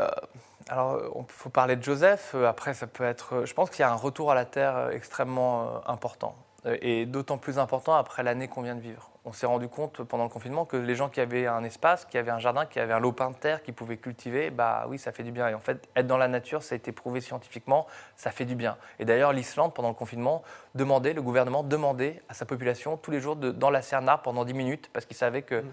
[0.69, 2.37] alors il faut parler de Joseph.
[2.47, 3.45] Après, ça peut être.
[3.45, 7.59] Je pense qu'il y a un retour à la terre extrêmement important et d'autant plus
[7.59, 10.77] important après l'année qu'on vient de vivre on s'est rendu compte pendant le confinement que
[10.77, 13.37] les gens qui avaient un espace, qui avaient un jardin, qui avaient un lopin de
[13.37, 15.49] terre, qui pouvaient cultiver, bah oui, ça fait du bien.
[15.49, 18.55] Et en fait, être dans la nature, ça a été prouvé scientifiquement, ça fait du
[18.55, 18.79] bien.
[18.99, 20.43] Et d'ailleurs, l'Islande, pendant le confinement,
[20.75, 24.45] demandait, le gouvernement demandait à sa population tous les jours de, dans la Cerna pendant
[24.45, 25.73] 10 minutes, parce qu'il savait que mmh.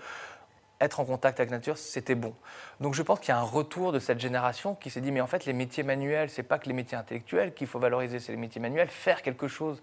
[0.82, 2.34] être en contact avec la nature, c'était bon.
[2.82, 5.22] Donc je pense qu'il y a un retour de cette génération qui s'est dit, mais
[5.22, 8.34] en fait, les métiers manuels, c'est pas que les métiers intellectuels qu'il faut valoriser, c'est
[8.34, 9.82] les métiers manuels, faire quelque chose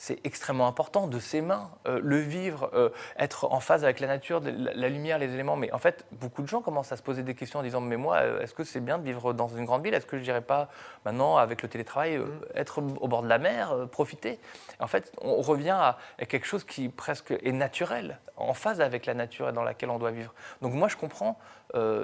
[0.00, 4.06] c'est extrêmement important de ses mains, euh, le vivre, euh, être en phase avec la
[4.06, 5.56] nature, la, lumière, les éléments.
[5.56, 7.96] Mais en fait, beaucoup de gens commencent à se poser des questions en disant Mais
[7.96, 9.94] moi, euh, est-ce que c'est bien de vivre dans une grande ville?
[9.94, 10.68] Est-ce que je n'irais pas
[11.04, 12.26] maintenant, avec le télétravail, mm.
[12.54, 14.38] être au bord de la mer, profiter?
[14.78, 19.14] En fait, on revient à, quelque chose qui presque est naturel, en phase avec la
[19.14, 20.32] nature et dans laquelle on doit vivre.
[20.62, 21.40] Donc moi, je comprends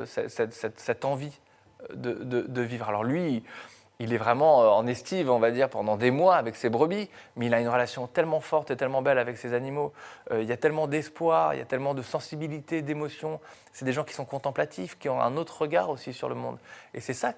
[0.05, 1.39] cette, envie
[1.95, 2.89] de, de, vivre.
[2.89, 3.43] Alors lui, il
[4.01, 7.47] est vraiment euh, en estive, on va dire, pendant des mois avec ses brebis, mais
[7.47, 9.93] il a une relation tellement forte et tellement belle avec ses animaux.
[10.31, 13.41] Euh, il y a tellement d'espoir, il y a tellement de sensibilité, d'émotion.
[13.73, 16.59] C'est des gens qui sont contemplatifs, qui ont un autre regard aussi sur le monde.
[16.93, 17.35] Et c'est ça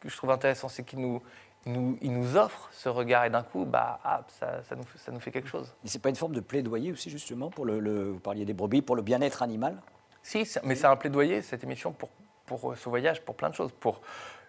[0.00, 1.22] que je trouve intéressant, c'est qu'ils nous,
[1.66, 5.20] nous, nous offrent ce regard et d'un coup, bah, ah, ça, ça, nous, ça, nous,
[5.20, 5.74] fait quelque chose.
[5.84, 8.82] Et c'est pas une forme de plaidoyer aussi justement pour le, vous parliez des brebis,
[8.82, 9.76] pour le bien-être animal?
[10.22, 12.10] Si, mais c'est un plaidoyer cette émission pour,
[12.46, 14.00] pour ce voyage, pour plein de choses, pour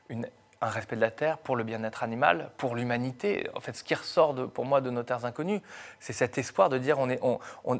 [0.10, 0.28] une
[0.62, 3.48] un respect de la terre, pour le bien-être animal, pour l'humanité.
[3.56, 5.62] En fait, ce qui ressort pour moi de nos terres inconnues,
[6.00, 7.20] c'est cet espoir de dire on est,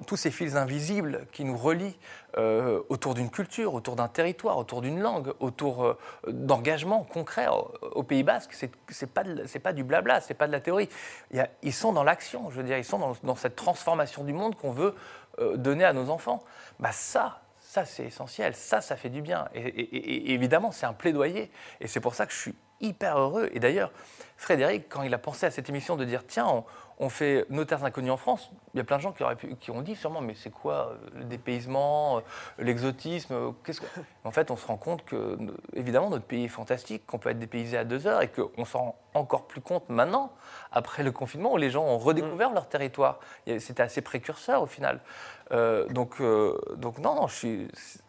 [0.06, 1.98] tous ces fils invisibles qui nous relient
[2.38, 7.48] euh, autour d'une culture, autour d'un territoire, autour d'une langue, autour euh, d'engagements concrets.
[7.48, 9.24] Au, Pays Basque, c'est pas,
[9.64, 10.88] pas du blabla, c'est pas de la théorie.
[11.32, 14.56] Il ils sont dans l'action, je veux dire, ils sont dans, cette transformation du monde
[14.56, 14.94] qu'on veut
[15.40, 16.44] euh, donner à nos enfants.
[16.80, 18.54] Bah ça, ça, c'est essentiel.
[18.54, 19.48] Ça, ça fait du bien.
[19.54, 21.52] et évidemment, c'est un plaidoyer.
[21.82, 23.50] Et c'est pour ça que je suis hyper heureux.
[23.54, 23.92] Et d'ailleurs,
[24.38, 26.64] Frédéric, quand il a pensé à cette émission de dire tiens,
[27.00, 29.56] on, fait Notaires inconnus en France, il y a plein de gens qui, auraient pu,
[29.56, 32.22] qui ont dit sûrement mais c'est quoi euh, le dépaysement, euh,
[32.60, 33.88] l'exotisme euh, qu'est-ce que...
[34.24, 35.38] En fait, on se rend compte que,
[35.74, 38.80] évidemment, notre pays est fantastique, qu'on peut être dépaysé à deux heures et qu'on s'en
[38.80, 40.34] rend encore plus compte maintenant,
[40.72, 43.20] après le confinement, où les gens ont redécouvert leur territoire.
[43.60, 45.00] C'était assez précurseur au final.
[45.90, 46.22] donc,
[46.76, 47.68] donc, non, non, je suis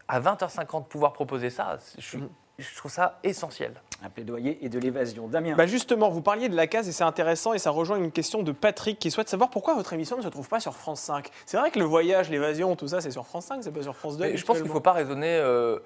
[0.09, 2.19] à 20h50 pouvoir proposer ça, je suis.
[2.19, 2.29] Mm
[2.59, 3.73] je trouve ça essentiel.
[4.03, 5.29] Un plaidoyer et de l'évasion.
[5.29, 8.11] Damien bah Justement, vous parliez de la case et c'est intéressant et ça rejoint une
[8.11, 11.01] question de Patrick qui souhaite savoir pourquoi votre émission ne se trouve pas sur France
[11.01, 11.31] 5.
[11.47, 13.95] C'est vrai que le voyage, l'évasion, tout ça, c'est sur France 5, c'est pas sur
[13.95, 14.37] France 2.
[14.37, 15.37] je pense qu'il ne faut pas raisonner.
[15.37, 15.79] Euh,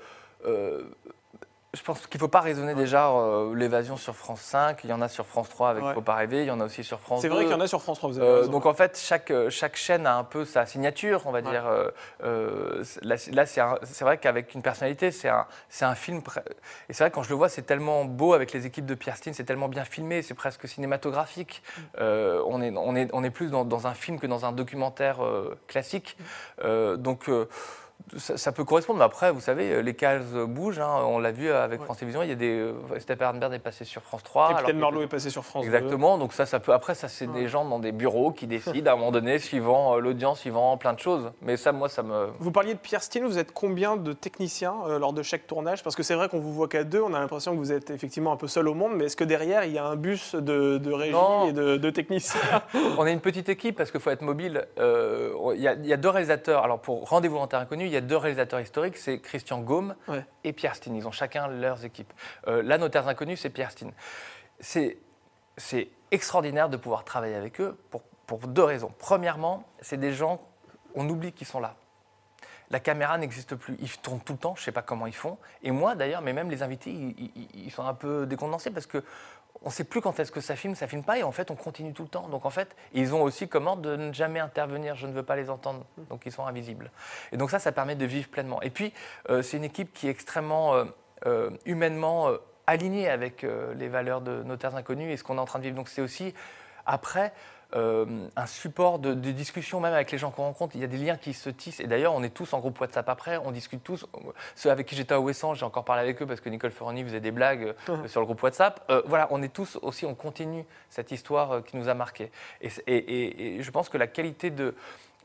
[0.47, 0.83] euh,
[1.75, 4.85] je pense qu'il ne faut pas raisonner déjà euh, l'évasion sur France 5.
[4.85, 5.95] Il y en a sur France 3 avec ouais.
[5.95, 6.43] Faut pas rêver.
[6.43, 7.29] Il y en a aussi sur France 2.
[7.29, 8.11] C'est vrai qu'il y en a sur France 3.
[8.11, 11.23] Vous avez euh, donc en fait, chaque, euh, chaque chaîne a un peu sa signature,
[11.25, 11.65] on va dire.
[12.21, 15.47] là, c'est vrai qu'avec une personnalité, c'est un,
[15.81, 16.21] un film.
[16.91, 18.95] Et c'est vrai que quand je le vois, c'est tellement beau avec les équipes de
[18.95, 21.63] Pierre c'est tellement bien filmé, c'est presque cinématographique.
[21.97, 22.01] Mm.
[22.01, 25.21] on, est, on, est, on est plus dans, dans, un film que dans un documentaire
[25.69, 26.19] classique.
[26.63, 26.97] Mm.
[26.97, 27.31] donc
[28.17, 30.81] ça, peut correspondre, mais après, vous savez, les cases bougent.
[30.81, 31.03] Hein.
[31.07, 32.23] on l'a vu avec France Télévisions.
[32.23, 32.59] Il y a des.
[32.59, 34.49] Euh, Stephen Arnberg est passé sur France 3.
[34.55, 35.75] Capitaine Marlowe est passé sur France 2.
[35.75, 36.19] Exactement.
[36.19, 36.73] Donc ça, ça peut.
[36.73, 39.97] Après, ça, c'est des gens dans des bureaux qui décident à un moment donné, suivant
[39.97, 41.33] euh, l'audience, suivant plein de choses.
[41.43, 42.29] Mais ça, moi, ça me.
[42.39, 43.25] Vous parliez de Pierre Steele.
[43.25, 45.83] Vous êtes combien de techniciens euh, lors de chaque tournage?
[45.83, 47.01] Parce que c'est vrai qu'on vous voit qu'à deux.
[47.01, 48.93] On a l'impression que vous êtes effectivement un peu seul au monde.
[48.97, 51.17] Mais est-ce que derrière, il y a un bus de, de régie
[51.49, 52.41] et de, techniciens?
[52.99, 54.67] On est une petite équipe parce qu'il faut être mobile.
[54.77, 56.65] Il y, a deux réalisateurs.
[56.65, 59.95] Alors pour Rendez-vous en terre inconnue, il y a deux réalisateurs historiques, c'est Christian Gaume
[60.09, 60.25] Ouais.
[60.45, 60.97] et Pierre Steen.
[60.97, 62.11] Ils ont chacun leurs équipes.
[62.49, 63.93] Euh, là, Notaires Inconnus, c'est Pierre Steen.
[64.61, 64.97] C'est
[65.59, 68.91] c'est extraordinaire de pouvoir travailler avec eux pour, pour deux raisons.
[68.99, 70.41] Premièrement, c'est des gens,
[70.95, 71.75] on oublie qu'ils sont là.
[72.71, 73.77] La caméra n'existe plus.
[73.81, 75.37] Ils tournent tout le temps, je ne sais pas comment ils font.
[75.63, 78.87] Et moi, d'ailleurs, mais même les invités, ils, ils- ils sont un peu décondensés parce
[78.87, 79.05] que
[79.61, 81.51] on ne sait plus quand est-ce que ça filme, ça filme pas, et en fait,
[81.51, 82.29] on continue tout le temps.
[82.29, 84.97] Donc, en fait, ils ont aussi comme ordre de ne jamais intervenir.
[84.97, 85.85] Je ne veux pas les entendre.
[86.11, 86.91] Donc, ils sont invisibles.
[87.31, 88.61] Et donc, ça, ça permet de vivre pleinement.
[88.63, 88.93] Et puis,
[89.31, 90.85] euh, c'est une équipe qui est extrêmement euh,
[91.27, 92.31] euh, humainement
[92.67, 93.45] alignée avec
[93.77, 95.77] les valeurs de Notaires Inconnus et ce qu'on est en train de vivre.
[95.77, 96.33] Donc, c'est aussi,
[96.87, 97.33] après,
[97.75, 100.75] euh, un support de, de discussion même avec les gens qu'on rencontre.
[100.77, 101.81] Il y a des liens qui se tissent.
[101.81, 104.07] Et d'ailleurs, on est tous en groupe WhatsApp après, on discute tous.
[104.55, 107.03] Ceux avec qui j'étais à Ouessant, j'ai encore parlé avec eux parce que Nicole Ferroni
[107.05, 108.85] faisait des blagues euh, sur le groupe WhatsApp.
[108.91, 112.31] Euh, voilà, on est tous aussi, on continue cette histoire qui nous a marqués.
[112.61, 114.75] Et, c'est- et- et- et je pense que la qualité de,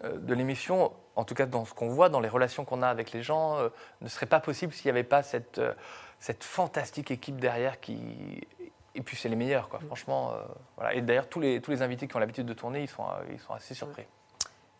[0.03, 3.11] de l'émission, en tout cas dans ce qu'on voit, dans les relations qu'on a avec
[3.11, 3.69] les gens, euh,
[4.01, 5.59] ne serait pas possible s'il n'y avait pas cette,
[6.19, 8.47] cette fantastique équipe derrière qui.
[8.97, 9.79] Et puis c'est les meilleurs, quoi.
[9.79, 10.43] Franchement, euh,
[10.75, 10.95] voilà.
[10.95, 13.31] Et d'ailleurs, tous les, tous les invités qui ont l'habitude de tourner, ils sont, euh,
[13.31, 14.03] ils sont assez surpris.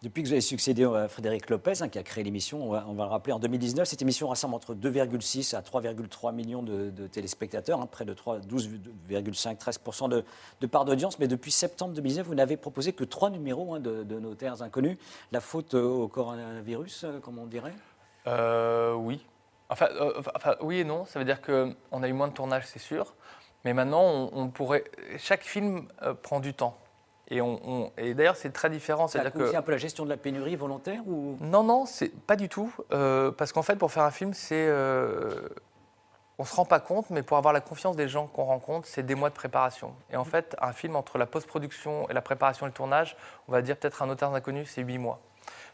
[0.04, 2.86] Depuis que vous avez succédé à Frédéric Lopez, hein, qui a créé l'émission, on va,
[2.88, 6.92] on va le rappeler, en 2019, cette émission rassemble entre 2,6 à 3,3 millions de,
[6.92, 10.24] de téléspectateurs, hein, près de 3 12,5-13% de,
[10.62, 11.18] de part d'audience.
[11.18, 14.98] Mais depuis septembre 2019, vous n'avez proposé que trois numéros hein, de, de notaires inconnus.
[15.32, 17.74] La faute euh, au coronavirus, euh, comme on dirait?
[18.28, 19.26] Euh, oui.
[19.70, 20.22] Enfin, euh,
[20.62, 21.06] oui et non.
[21.06, 23.16] Ça veut dire qu'on a eu moins de tournage, c'est sûr.
[23.66, 24.84] Mais maintenant, on, on pourrait.
[25.18, 26.78] Chaque film euh, prend du temps.
[27.30, 29.08] Et, on, on- et d'ailleurs, c'est très différent.
[29.08, 29.56] C'est-à-dire que.
[29.56, 31.38] un peu la gestion de la pénurie volontaire ou...
[31.42, 32.74] Non, non, c'est pas du tout.
[32.94, 34.68] Euh, parce qu'en fait, pour faire un film, c'est.
[34.70, 35.50] euh,
[36.40, 39.02] on se rend pas compte, mais pour avoir la confiance des gens qu'on rencontre, c'est
[39.04, 39.96] des mois de préparation.
[40.12, 43.18] Et en fait, un film entre la post-production et la préparation et le tournage,
[43.48, 45.20] on va dire peut-être un auteur inconnu, c'est huit mois.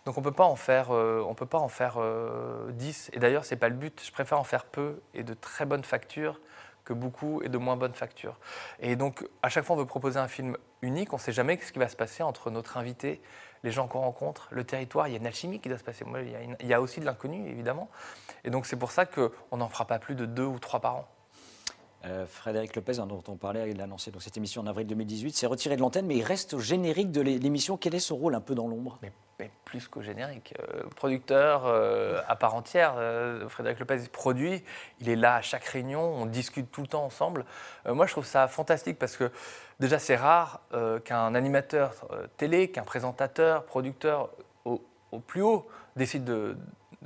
[0.05, 3.09] Donc on peut pas en faire, euh, on peut pas en faire euh, 10.
[3.13, 4.01] Et d'ailleurs, c'est pas le but.
[4.05, 6.39] Je préfère en faire peu et de très bonnes factures
[6.85, 8.37] que beaucoup et de moins bonnes factures.
[8.79, 11.13] Et donc, à chaque fois, on veut proposer un film unique.
[11.13, 13.21] On ne sait jamais ce qui va se passer entre notre invité,
[13.63, 15.07] les gens qu'on rencontre, le territoire.
[15.07, 16.05] Il y a une alchimie qui doit se passer.
[16.05, 17.89] Moi, il, y a il y a aussi de l'inconnu, évidemment.
[18.43, 20.95] Et donc, c'est pour ça qu'on n'en fera pas plus de deux ou trois par
[20.95, 21.07] an.
[22.05, 24.85] Euh, Frédéric Lopez, hein, dont on parlait, il a lancé donc, cette émission en avril
[24.87, 27.77] 2018, s'est retiré de l'antenne, mais il reste au générique de l'é- l'émission.
[27.77, 28.99] Quel est son rôle un peu dans l'ombre?
[29.01, 30.53] Mais, mais plus qu'au générique.
[30.59, 32.95] Euh, producteur euh, à part entière,
[33.47, 34.63] Frédéric Lopez produit,
[34.99, 37.45] il est là à chaque réunion, on discute tout le temps ensemble.
[37.87, 39.31] Moi, je trouve ça fantastique parce que
[39.79, 40.59] déjà, c'est rare
[41.05, 44.29] qu'un animateur télé, qu'un présentateur, producteur
[44.65, 44.81] au,
[45.13, 46.57] au plus haut décide de,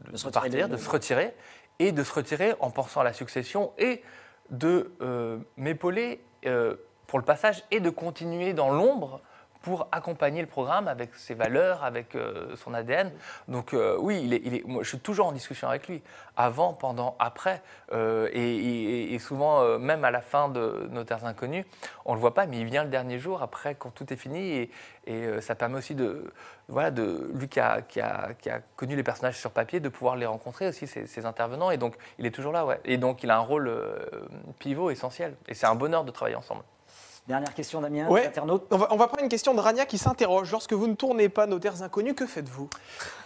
[0.08, 1.36] de De se retirer partir, de- de se retirer,
[1.78, 4.02] et de se retirer en pensant à la succession et
[4.50, 6.76] de euh, m'épauler euh,
[7.08, 9.22] pour le passage et de continuer dans l'ombre
[9.68, 13.12] pour accompagner le programme avec ses valeurs, avec euh, son ADN.
[13.50, 14.42] Donc euh, oui,
[14.80, 16.02] je suis toujours en discussion avec lui,
[16.38, 17.62] avant, pendant, après.
[17.92, 21.66] Euh, et, souvent, même à la fin de Notaires Inconnus,
[22.06, 24.16] on ne le voit pas, mais il vient le dernier jour, après, quand tout est
[24.16, 24.70] fini.
[25.06, 26.32] Et, ça permet aussi de,
[26.70, 27.82] voilà, de lui qui a,
[28.78, 31.72] connu les personnages sur papier, de pouvoir les rencontrer aussi, ces intervenants.
[31.72, 32.80] Et donc, il est toujours là, ouais.
[32.86, 33.70] Et donc, il a un rôle
[34.60, 35.36] pivot essentiel.
[35.50, 36.64] Et c'est un bonheur de travailler ensemble.
[37.28, 38.26] Dernière question, Damien, Ouais.
[38.28, 38.64] internaute.
[38.72, 40.50] On va, on va prendre une question de Rania qui s'interroge.
[40.50, 42.70] Lorsque vous ne tournez pas Notaires Inconnus, que faites-vous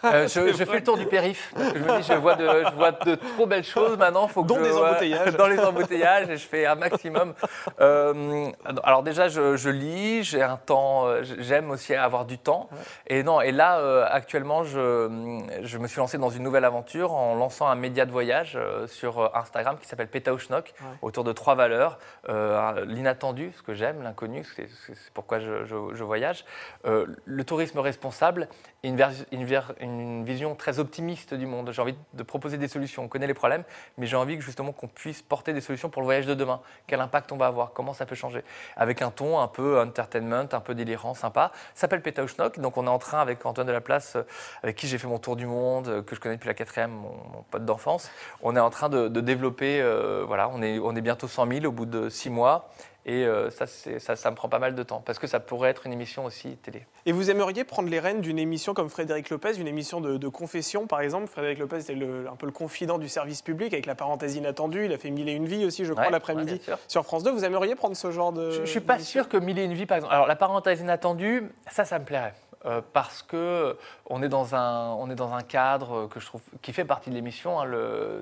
[0.04, 1.54] Euh, je, je fais le tour du périph.
[1.56, 4.28] Parce que je me dis, je vois de, je vois de trop belles choses maintenant.
[4.28, 5.36] Faut que Dont je- des ouais, embouteillages.
[5.38, 7.36] Dans les embouteillages, et je fais un maximum.
[7.80, 8.50] Euh,
[8.84, 12.70] alors déjà, je, je lis, j'ai un temps, euh, j'aime aussi avoir du temps.
[13.06, 17.14] Et non, et là, euh, actuellement, je, je me suis lancé dans une nouvelle aventure
[17.14, 20.88] en lançant un média de voyage euh, sur Instagram qui s'appelle Petauschnock, Ouais.
[21.04, 22.00] autour de trois valeurs.
[22.30, 24.68] Euh, L'inattendu, ce que j'aime, l'inconnu, c'est
[25.14, 26.46] pourquoi je, voyage.
[26.86, 28.48] Euh, le tourisme responsable
[28.84, 31.72] et une, vision très optimiste du monde.
[31.72, 33.04] J'ai envie de proposer des solutions.
[33.04, 33.64] On connaît les problèmes,
[33.98, 36.62] mais j'ai envie justement qu'on puisse porter des solutions pour le voyage de demain.
[36.88, 37.74] Quel impact on va avoir?
[37.74, 38.44] Comment ça peut changer?
[38.76, 41.52] Avec un ton un peu entertainment, un peu délirant, sympa.
[41.74, 42.60] Ça s'appelle Petauschnock.
[42.60, 44.24] Donc on est en train avec Antoine Delaplace, euh,
[44.64, 46.92] avec qui j'ai fait mon tour du monde, euh, que je connais depuis la quatrième,
[46.92, 48.12] mon, mon pote d'enfance.
[48.42, 49.82] On est en train de, développer.
[50.26, 52.70] voilà, on est, on est bientôt 100 000 au bout de six mois.
[53.06, 55.70] Et euh, ça, ça, ça me prend pas mal de temps parce que ça pourrait
[55.72, 56.86] être une émission aussi télé.
[57.08, 60.28] Et vous aimeriez prendre les rênes d'une émission comme Frédéric Lopez, une émission de, de
[60.28, 61.26] confession par exemple?
[61.28, 64.86] Frédéric Lopez était le- un peu le confident du service public avec la parenthèse inattendue.
[64.86, 67.24] Il a fait Mille et une vies aussi, je crois, Ouais, l'après-midi ouais, sur France
[67.24, 67.32] 2.
[67.32, 68.52] Vous aimeriez prendre ce genre de.
[68.52, 70.14] Je ne suis pas sûr que Mille et une vies, par exemple.
[70.14, 72.34] Alors, la parenthèse inattendue, ça, ça me plairait.
[72.68, 76.42] Euh, parce que on est dans un on est dans un cadre que je trouve
[76.62, 77.66] qui fait partie de l'émission hein,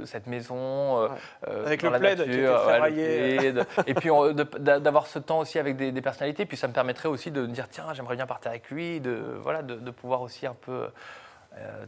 [0.06, 1.16] cette maison euh, Ouais.
[1.50, 3.68] euh, Avec dans le la plaid nature, ouais, le plaid.
[3.88, 4.10] et puis
[4.60, 7.48] d'avoir ce temps aussi avec des, des personnalités puis ça me permettrait aussi de me
[7.48, 10.88] dire tiens j'aimerais bien partir avec lui de voilà de, de pouvoir aussi un peu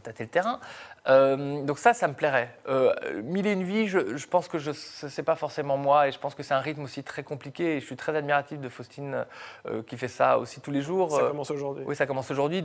[0.02, 0.60] tâter le terrain.
[1.08, 2.54] Euh, donc ça, ça me plairait.
[2.68, 6.12] Euh, mille et une vies, je, je pense que je sais pas forcément moi, et
[6.12, 7.76] je pense que c'est un rythme aussi très compliqué.
[7.76, 9.24] Et je suis très admiratif de Faustine
[9.66, 11.10] euh, qui fait ça aussi tous les jours.
[11.12, 11.84] Ça Euh, commence aujourd'hui.
[11.86, 12.62] oui, ça commence aujourd'hui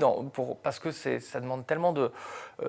[0.63, 2.09] parce que ça demande tellement euh,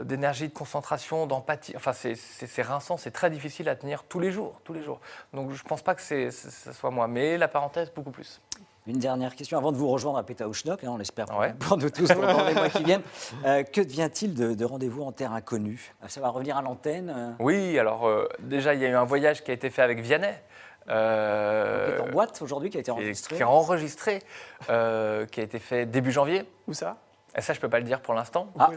[0.05, 1.75] d'énergie, de concentration, d'empathie.
[1.77, 5.01] Enfin, c'est, rinçant, c'est très difficile à tenir tous les jours, tous les jours.
[5.33, 8.41] Donc, je pense pas que ça soit moi, mais la parenthèse beaucoup plus.
[8.89, 11.53] Une dernière question avant de vous rejoindre à Pétaouchnok, hein, on l'espère pour, Ouais.
[11.59, 13.03] pour nous tous pendant les mois qui viennent.
[13.45, 15.95] Euh, que devient-il de, de rendez-vous en terre inconnue?
[16.09, 19.05] Ça va revenir à l'antenne euh, Oui, alors euh, déjà, il y a eu un
[19.05, 20.33] voyage qui a été fait avec Vianney.
[20.87, 23.37] qui est en boîte aujourd'hui, qui a été enregistré.
[23.37, 24.23] qui est enregistré,
[24.71, 26.51] euh, qui a été fait début janvier.
[26.67, 26.97] Où ça?
[27.37, 28.49] Et ça, je peux pas le dire pour l'instant.
[28.59, 28.71] Ah.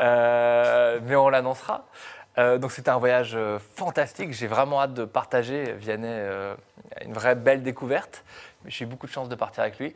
[0.00, 1.86] Euh, mais on l'annoncera.
[2.38, 3.36] Euh, donc c'était un voyage
[3.74, 4.32] fantastique.
[4.32, 5.72] J'ai vraiment hâte de partager.
[5.74, 6.54] Vianney, euh,
[7.04, 8.24] une vraie belle découverte.
[8.66, 9.94] J'ai eu beaucoup de chance de partir avec lui.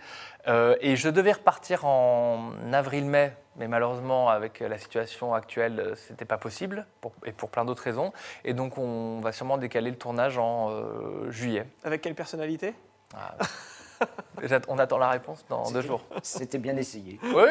[0.49, 6.25] Euh, et je devais repartir en avril-mai, mais malheureusement avec la situation actuelle, euh, c'était
[6.25, 8.13] pas possible pour- et pour plein d'autres raisons.
[8.45, 11.67] Et donc on va sûrement décaler le tournage en euh, juillet.
[11.85, 12.75] Avec quelle personnalité?
[13.15, 13.35] Ah.
[14.69, 16.03] On attend la réponse dans deux jours.
[16.23, 17.19] C'était bien essayé.
[17.23, 17.43] Oui,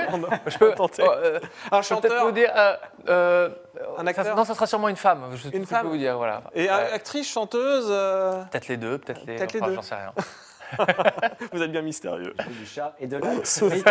[0.47, 0.73] je peux.
[0.73, 1.03] tenter.
[1.05, 1.39] oh, euh,
[1.71, 2.51] Un chanteur vous dire.
[2.55, 2.75] euh,
[3.09, 3.49] euh,
[3.97, 5.23] Un ça- acteur Non, ça sera sûrement une femme.
[5.35, 6.43] Je Une je femme peux vous dire, voilà.
[6.53, 9.37] Et actrice, chanteuse euh, Peut-être les deux, peut-être les.
[9.37, 9.75] Peut-être les enfin, deux.
[9.75, 10.13] J'en sais rien.
[11.51, 12.33] Vous êtes bien mystérieux.
[12.59, 13.83] du chat et de la souris.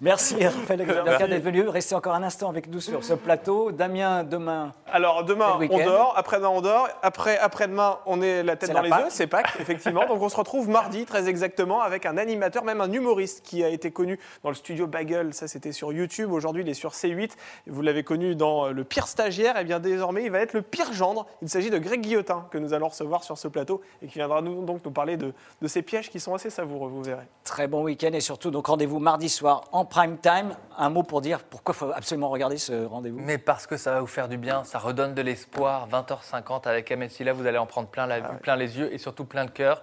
[0.00, 1.68] Merci Raphaël d'être venu.
[1.68, 3.72] Restez encore un instant avec nous sur ce plateau.
[3.72, 8.70] Damien, demain, Alors demain, on dort, après-demain, on dort, après, après-demain, on est la tête
[8.70, 9.00] dans la les Pâques.
[9.04, 10.06] yeux, c'est Pâques, effectivement.
[10.06, 13.68] Donc on se retrouve mardi, très exactement, avec un animateur, même un humoriste qui a
[13.68, 17.32] été connu dans le studio Bagel, ça c'était sur YouTube, aujourd'hui il est sur C8,
[17.66, 20.92] vous l'avez connu dans Le Pire Stagiaire, et bien désormais il va être le pire
[20.92, 21.26] gendre.
[21.42, 24.42] Il s'agit de Greg Guillotin, que nous allons recevoir sur ce plateau, et qui viendra
[24.42, 27.26] nous, donc nous parler de, de ces pièges qui sont assez savoureux, vous verrez.
[27.42, 30.56] très bon week-end et surtout donc rendez-vous mardi soir en prime time.
[30.78, 33.18] Un mot pour dire pourquoi il faut absolument regarder ce rendez-vous.
[33.20, 35.88] Mais parce que ça va vous faire du bien, ça redonne de l'espoir.
[35.90, 38.98] 20h50 avec Ahmed Silla, vous allez en prendre plein, la vue, plein les yeux et
[38.98, 39.82] surtout plein le cœur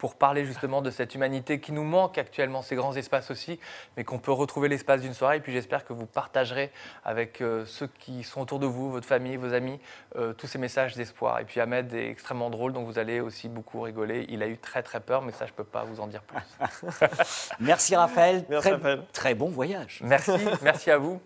[0.00, 3.60] pour parler justement de cette humanité qui nous manque actuellement, ces grands espaces aussi,
[3.98, 5.36] mais qu'on peut retrouver l'espace d'une soirée.
[5.36, 6.72] Et puis j'espère que vous partagerez
[7.04, 9.78] avec euh, ceux qui sont autour de vous, votre famille, vos amis,
[10.16, 11.38] euh, tous ces messages d'espoir.
[11.40, 14.24] Et puis Ahmed est extrêmement drôle, donc vous allez aussi beaucoup rigoler.
[14.30, 16.40] Il a eu très très peur, mais ça je peux pas vous en dire plus.
[17.60, 18.46] Merci Raphaël.
[18.48, 19.02] Merci, très, Raphaël.
[19.12, 20.00] très bon voyage.
[20.02, 20.32] Merci,
[20.62, 21.20] merci à vous.